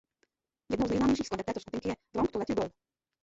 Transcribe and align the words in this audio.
Jednou 0.69 0.85
z 0.85 0.89
nejznámějších 0.89 1.25
skladeb 1.25 1.45
této 1.45 1.59
skupiny 1.59 1.91
je 1.91 1.95
"Wrong 2.13 2.31
To 2.31 2.39
Let 2.39 2.49
You 2.49 2.55
Go". 2.55 2.69